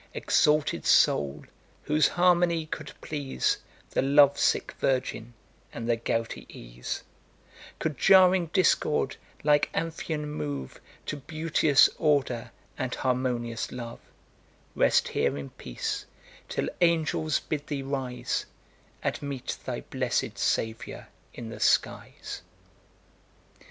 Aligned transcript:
A.D. 0.15 0.25
1740.] 0.31 0.81
'Exalted 0.81 0.85
soul! 0.87 1.45
whose 1.83 2.07
harmony 2.07 2.65
could 2.65 2.91
please 3.01 3.59
The 3.91 4.01
love 4.01 4.39
sick 4.39 4.71
virgin, 4.79 5.35
and 5.71 5.87
the 5.87 5.95
gouty 5.95 6.47
ease; 6.49 7.03
Could 7.77 7.99
jarring 7.99 8.47
discord, 8.47 9.17
like 9.43 9.69
Amphion, 9.75 10.25
move 10.27 10.81
To 11.05 11.17
beauteous 11.17 11.87
order 11.99 12.49
and 12.79 12.95
harmonious 12.95 13.71
love; 13.71 13.99
Rest 14.75 15.09
here 15.09 15.37
in 15.37 15.51
peace, 15.51 16.07
till 16.49 16.67
angels 16.81 17.39
bid 17.39 17.67
thee 17.67 17.83
rise, 17.83 18.47
And 19.03 19.21
meet 19.21 19.59
thy 19.65 19.81
blessed 19.81 20.39
Saviour 20.39 21.09
in 21.31 21.49
the 21.49 21.59
skies.' 21.59 22.41